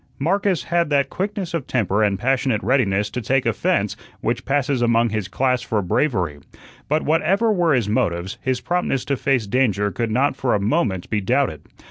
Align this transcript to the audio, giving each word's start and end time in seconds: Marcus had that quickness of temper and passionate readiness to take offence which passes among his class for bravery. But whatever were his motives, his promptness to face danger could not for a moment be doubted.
Marcus 0.17 0.63
had 0.63 0.89
that 0.89 1.11
quickness 1.11 1.53
of 1.53 1.67
temper 1.67 2.01
and 2.03 2.17
passionate 2.17 2.63
readiness 2.63 3.07
to 3.11 3.21
take 3.21 3.45
offence 3.45 3.95
which 4.19 4.45
passes 4.45 4.81
among 4.81 5.09
his 5.09 5.27
class 5.27 5.61
for 5.61 5.79
bravery. 5.83 6.39
But 6.89 7.03
whatever 7.03 7.51
were 7.51 7.75
his 7.75 7.87
motives, 7.87 8.39
his 8.41 8.61
promptness 8.61 9.05
to 9.05 9.15
face 9.15 9.45
danger 9.45 9.91
could 9.91 10.09
not 10.09 10.35
for 10.35 10.55
a 10.55 10.59
moment 10.59 11.07
be 11.11 11.21
doubted. 11.21 11.61